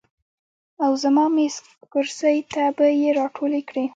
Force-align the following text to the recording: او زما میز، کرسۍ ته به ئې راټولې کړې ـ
او 0.83 0.91
زما 1.03 1.25
میز، 1.35 1.55
کرسۍ 1.91 2.37
ته 2.53 2.63
به 2.77 2.85
ئې 2.99 3.09
راټولې 3.19 3.61
کړې 3.69 3.85
ـ 3.87 3.89